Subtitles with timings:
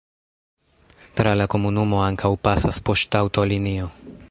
[1.19, 3.93] Tra la komunumo ankaŭ pasas poŝtaŭtolinio.